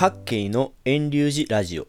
[0.00, 1.88] 各系の遠隆寺ラジオ。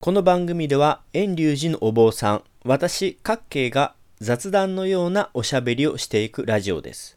[0.00, 7.16] この番組では遠隆寺のお坊さん私各系が雑談のようなおしゃべりをしていくラジオです。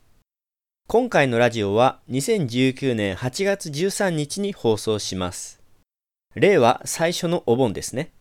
[0.87, 5.59] 今回のラジオは2019年8月13日に放送します。
[6.35, 8.11] 令和最初のお盆ですね。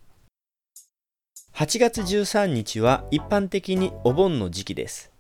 [1.52, 5.12] 8月13日は一般的にお盆の時期です。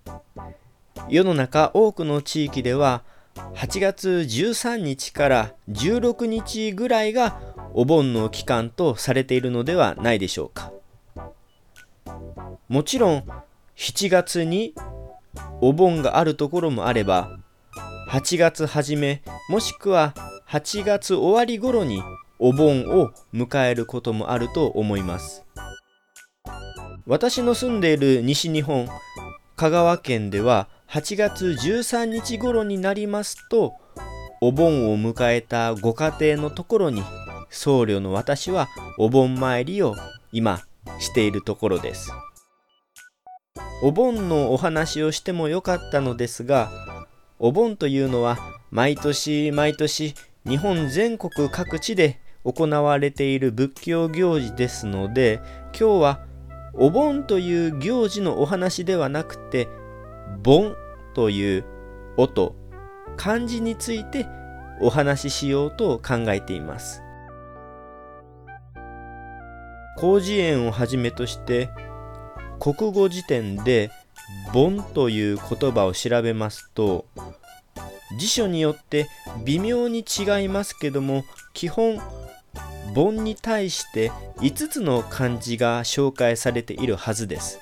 [1.10, 3.02] 世の中多くの地域では
[3.34, 7.40] 8月13日から16日ぐらいが
[7.72, 10.72] お盆の期間とされているのではないでしょうか。
[12.68, 13.24] もちろん
[13.76, 14.74] 7月に
[15.60, 17.38] お盆があるところもあれば
[18.10, 20.14] 8月初めもしくは
[20.48, 22.02] 8月終わり頃に
[22.38, 25.44] お盆を迎えることもあると思います。
[27.06, 28.88] 私の住んでいる西日本
[29.56, 33.74] 香川県では8月13日頃になりますと
[34.40, 37.02] お盆を迎えたご家庭のところに
[37.50, 39.96] 僧侶の私はお盆参りを
[40.30, 40.60] 今
[41.00, 42.12] しているところです。
[43.82, 46.70] お盆のお話をしてもよかったのですが
[47.40, 48.38] お盆というのは
[48.70, 50.14] 毎年毎年
[50.46, 55.40] 日本全国各地で行われている仏教行事ですので
[55.76, 56.20] 今日は
[56.72, 59.66] お盆という行事のお話ではなくて
[60.44, 60.76] 盆
[61.14, 61.64] という
[62.16, 62.54] 音
[63.16, 64.26] 漢字について
[64.80, 67.00] お話ししようと考えています。
[69.96, 71.70] 広辞苑をはじめとして
[72.58, 73.90] 国語辞典で
[74.52, 77.06] 「盆」という言葉を調べますと
[78.18, 79.06] 辞書によって
[79.44, 82.00] 微妙に違いますけども基本
[82.92, 87.60] 盆に対して5つの漢字が紹介されているはずです。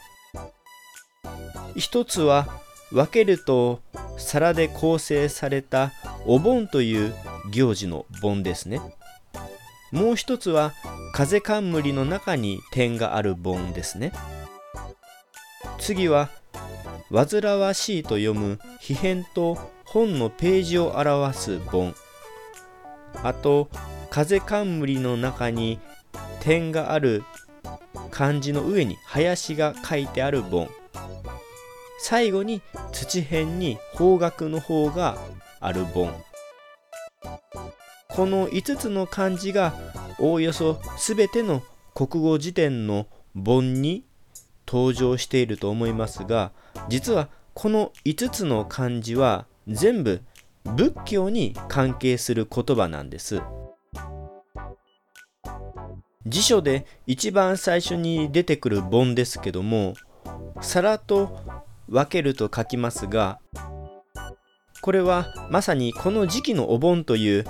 [1.76, 2.46] 一つは
[2.92, 3.80] 分けると
[4.18, 5.92] 皿で構成された
[6.26, 7.14] お盆という
[7.50, 8.80] 行事の盆ですね。
[9.90, 10.72] もう一つは
[11.12, 14.12] 風冠の中に点がある盆ですね。
[15.78, 16.30] 次は
[17.10, 21.94] 煩わしいと読む皮変と本のページを表す盆。
[23.22, 23.68] あと
[24.10, 25.78] 風冠の中に
[26.40, 27.24] 点がある
[28.10, 30.68] 漢字の上に林が書いてある盆。
[32.04, 35.16] 最後に土辺に方角の方が
[35.60, 36.12] ある盆。
[38.08, 39.72] この5つの漢字が
[40.18, 41.62] おおよそ全ての
[41.94, 44.04] 国語辞典の盆に
[44.66, 46.50] 登場していると思いますが
[46.88, 50.22] 実はこの5つの漢字は全部
[50.64, 53.40] 仏教に関係する言葉なんです。
[56.26, 59.94] 辞書で一番最初に出てくる盆ですけども
[60.60, 61.51] 皿と
[61.92, 63.38] 分けると書きますが
[64.80, 67.44] これはまさにこの時期のお盆という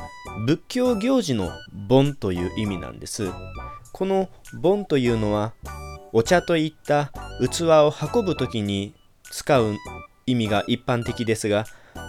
[0.46, 1.50] 仏教行事の
[1.88, 3.30] 盆という意味なんです。
[3.92, 4.28] この
[4.60, 5.54] 盆というのは
[6.12, 7.10] お茶といった
[7.40, 8.94] 器を運ぶ時に
[9.30, 9.76] 使う
[10.26, 11.64] 意味が一般的ですが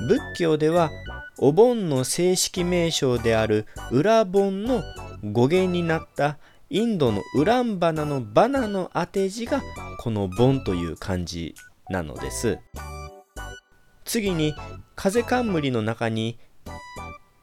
[0.08, 0.90] 仏教では
[1.38, 4.84] お盆の正式名称である裏盆の
[5.32, 6.38] 語源になった
[6.70, 9.62] インドのウランバナのバナの当て字が
[10.00, 11.56] この盆という漢字
[11.90, 12.60] なのです。
[14.06, 14.54] 次に
[14.96, 16.38] 風冠の中に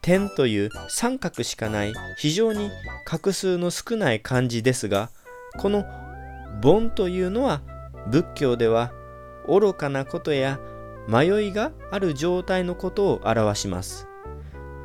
[0.01, 2.71] 点という三角しかない非常に
[3.05, 5.09] 画数の少ない漢字ですが
[5.59, 5.83] この
[6.61, 7.61] 盆というのは
[8.07, 8.91] 仏教では
[9.47, 10.59] 愚かなことや
[11.07, 14.07] 迷いがある状態のことを表します。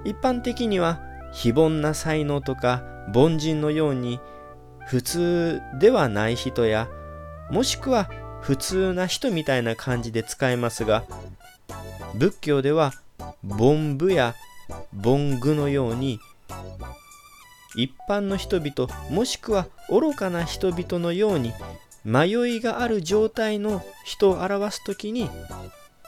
[0.05, 1.01] 一般的には
[1.33, 2.83] 非凡な才能とか
[3.15, 4.21] 凡人のように
[4.87, 6.89] 普通ではない人や
[7.51, 8.09] もしくは
[8.47, 11.05] 普通な人みたいな感じで使えますが
[12.15, 12.93] 仏教では
[13.45, 14.37] 凡夫や
[15.05, 16.21] 凡具のように
[17.75, 21.53] 一般の人々もしくは愚かな人々のように
[22.05, 25.29] 迷いがある状態の人を表す時に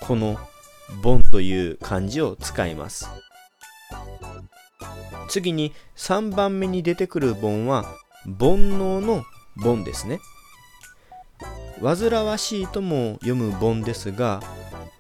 [0.00, 0.38] この
[1.02, 3.11] 「凡」という漢字を使います。
[5.29, 7.82] 次に3番目に出てくる「凡」は
[8.25, 9.25] 煩悩の
[9.61, 10.20] 「凡」ですね。
[11.82, 14.40] 煩わしいとも読む盆ですが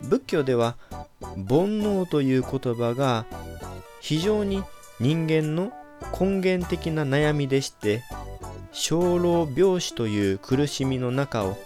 [0.00, 0.76] 仏教では
[1.20, 3.26] 煩悩という言葉が
[4.00, 4.62] 非常に
[5.00, 5.72] 人間の
[6.18, 8.02] 根源的な悩みでして
[8.72, 11.56] 生老病死という苦しみの中を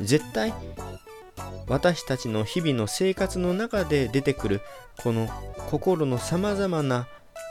[0.00, 0.52] 絶対
[1.68, 4.60] 私たちの日々の生活の中で出てくる
[5.02, 5.28] この
[5.70, 7.06] 心のさまざまな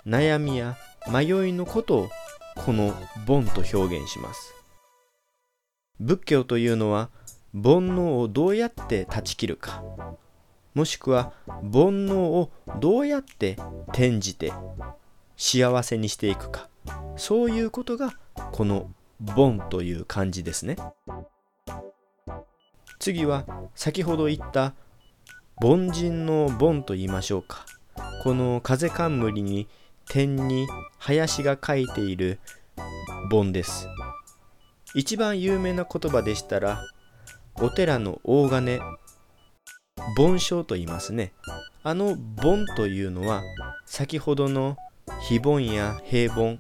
[0.06, 0.78] 悩みや
[1.12, 2.10] 迷いのことを
[2.56, 2.94] この
[3.26, 4.63] 「盆」と表現します。
[6.04, 7.10] 仏教というのは
[7.54, 9.82] 煩悩をどうやって断ち切るか。
[10.74, 13.58] もしくは煩悩をどうやって
[13.90, 14.52] 転じて
[15.38, 16.68] 幸せにしていくか。
[17.16, 18.14] そういうことが
[18.52, 18.92] この
[19.22, 20.76] 「盆」という漢字ですね。
[23.00, 24.74] 次は先ほど言った
[25.64, 27.66] 凡人の盆と言いましょうか。
[28.24, 29.70] この風冠に
[30.10, 30.68] 点に
[30.98, 32.40] 林が書いている
[33.30, 33.88] 盆です。
[34.96, 36.84] 一番有名な言葉でしたら
[37.56, 38.80] お寺の大金
[40.16, 41.34] 盆章と言いますね。
[41.84, 43.42] あの盆というのは
[43.86, 44.78] 先ほどの
[45.28, 46.60] 非盆や平盆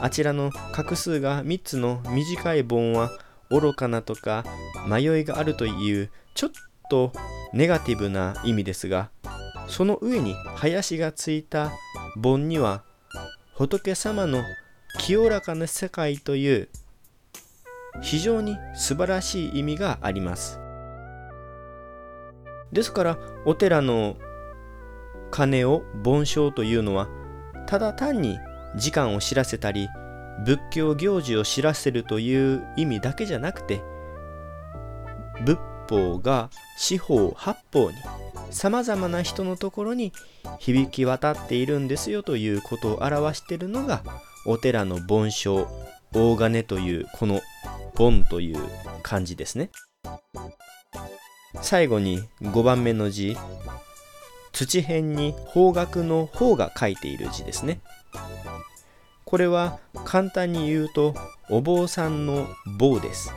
[0.00, 3.10] あちらの画数が3つの短い盆は
[3.50, 4.44] 愚かなとか
[4.86, 6.50] 迷いがあるというちょっ
[6.90, 7.12] と
[7.52, 9.10] ネガティブな意味ですが
[9.68, 11.72] その上に林がついた
[12.16, 12.84] 盆には
[13.54, 14.42] 仏様の
[14.98, 16.68] 清らかな世界という
[18.02, 20.60] 非常に素晴らしい意味があります。
[22.72, 24.16] ですからお寺の
[25.30, 27.08] 鐘を盆鐘というのは
[27.66, 28.38] ただ単に
[28.76, 29.88] 時間を知らせたり
[30.44, 33.82] 仏教行事を知らせるという意味だけじゃなくて
[35.44, 35.58] 仏
[35.88, 37.96] 法が四方八方に
[38.50, 40.12] さまざまな人のところに
[40.58, 44.02] 響き渡っているんですよということを表しているのが
[44.46, 45.66] お寺の盆鐘
[46.12, 47.40] 大金というこの
[47.94, 48.58] 盆という
[49.02, 49.70] 漢字ですね。
[51.62, 53.36] 最後に5番目の字。
[54.52, 57.80] 土辺に方角の方が書いている字ですね。
[59.24, 61.14] これは簡単に言うと
[61.48, 62.46] お坊さんの
[62.78, 63.32] 棒です。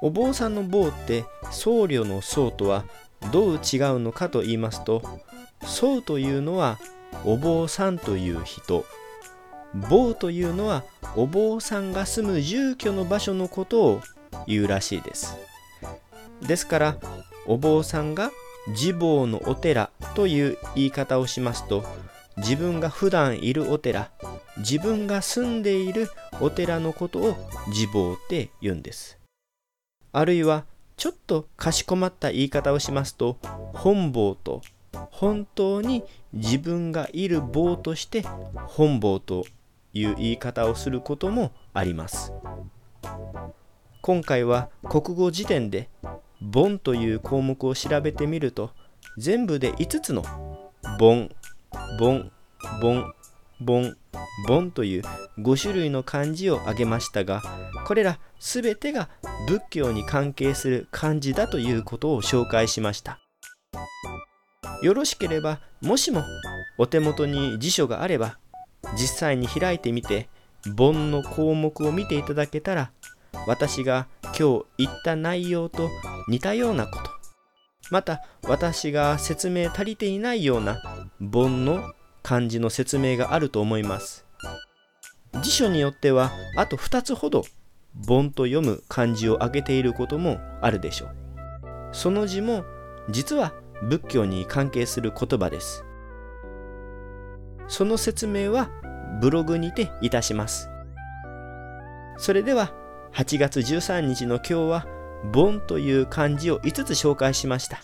[0.00, 2.84] お坊さんの棒って僧侶の僧とは
[3.32, 3.58] どう違う
[3.98, 5.02] のかと言いますと
[5.64, 6.78] 僧というのは
[7.24, 8.84] お坊さんという人。
[9.74, 10.84] 坊というのは
[11.16, 14.00] お坊さんが住む住居の場所のことを
[14.46, 15.36] 言うらしいです。
[16.42, 16.96] ですから
[17.46, 18.30] お坊さんが
[18.68, 21.84] 自坊のお寺という言い方をしますと
[22.36, 24.10] 自分が普段いるお寺
[24.58, 26.08] 自分が住んでいる
[26.40, 27.36] お寺のことを
[27.68, 29.18] 自坊って言うんです。
[30.12, 30.64] あるいは
[30.96, 33.38] ちょっとかしこまった言い方をしますと
[33.72, 34.62] 本坊と
[35.10, 38.22] 本当に自分がいる坊として
[38.66, 39.44] 本坊と
[39.92, 42.32] いう言い方をすることもあります。
[44.00, 45.88] 今回は国語辞典で
[46.40, 48.70] 「盆」という項目を調べてみると
[49.18, 50.24] 全部で5つの
[50.98, 51.30] 「盆」
[51.98, 52.30] 「盆」
[52.80, 53.12] 「盆」
[53.60, 53.96] 「盆」
[54.48, 55.02] 「盆」という
[55.38, 57.42] 5種類の漢字を挙げましたが
[57.86, 59.08] これら全てが
[59.46, 63.18] 仏教に関係する漢字だということを紹介しました。
[64.82, 66.22] よろしければもしも
[66.78, 68.38] お手元に辞書があれば
[68.94, 70.28] 実際に開いてみて
[70.74, 72.90] 盆の項目を見ていただけたら
[73.46, 75.88] 私が今日言った内容と
[76.28, 77.18] 似たようなこと
[77.90, 80.82] また私が説明足りていないような
[81.20, 81.92] 盆の
[82.22, 84.26] 漢字の説明があると思います。
[85.42, 87.44] 辞書によってはあと2つほど
[87.94, 91.10] 盆と読む漢字を挙げていることもあるでしょう。
[91.92, 92.64] その字も
[93.08, 95.84] 実は仏教に関係する言葉です。
[97.68, 98.70] その説明は
[99.20, 100.70] ブログにていたします。
[102.16, 102.72] それでは
[103.12, 104.86] 8月13日の今日は
[105.32, 107.80] 盆という漢字を5つ紹介しました。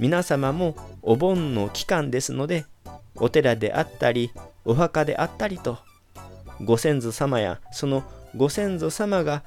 [0.00, 2.64] 皆様もお盆の期間ですので
[3.16, 4.32] お寺であったり
[4.64, 5.78] お墓であったりと
[6.64, 8.02] ご先祖様やその
[8.34, 9.42] ご先祖様が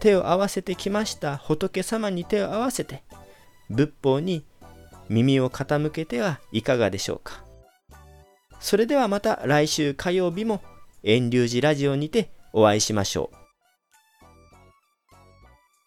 [0.00, 3.02] 手を合わせてきました仏様に手を合わせて
[3.68, 4.44] 仏法に
[5.08, 7.45] 耳を傾けてはいかがでしょうか。
[8.60, 10.62] それではまた来週火曜日も
[11.02, 13.45] 遠流寺ラジオにてお会いしましょう。